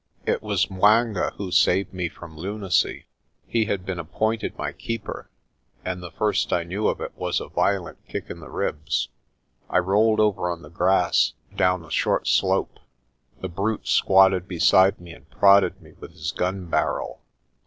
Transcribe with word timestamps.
It 0.25 0.41
was 0.41 0.67
'Mwanga 0.71 1.31
who 1.37 1.51
saved 1.51 1.93
me 1.93 2.09
from 2.09 2.35
lunacy. 2.35 3.05
He 3.45 3.65
had 3.65 3.85
been 3.85 3.99
appointed 3.99 4.57
my 4.57 4.71
keeper, 4.71 5.29
and 5.85 6.01
the 6.01 6.09
first 6.09 6.51
I 6.51 6.63
knew 6.63 6.87
of 6.87 6.99
it 7.01 7.15
was 7.15 7.39
a 7.39 7.49
violent 7.49 7.99
kick 8.07 8.31
in 8.31 8.39
the 8.39 8.49
ribs. 8.49 9.09
I 9.69 9.77
rolled 9.77 10.19
over 10.19 10.49
on 10.49 10.63
the 10.63 10.71
grass 10.71 11.33
down 11.55 11.85
a 11.85 11.91
short 11.91 12.27
slope. 12.27 12.79
The 13.41 13.47
brute 13.47 13.87
squatted 13.87 14.47
beside 14.47 14.99
me 14.99 15.13
and 15.13 15.29
prodded 15.29 15.79
me 15.83 15.91
with 15.91 16.13
his 16.13 16.31
gun 16.31 16.65
barrel. 16.65 17.21